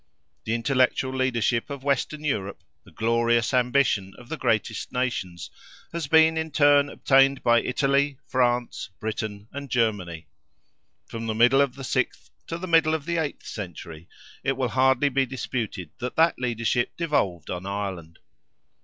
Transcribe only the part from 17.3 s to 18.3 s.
on Ireland.